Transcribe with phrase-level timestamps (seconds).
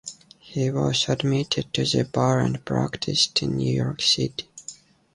[0.39, 4.47] He was admitted to the bar and practiced in New York City.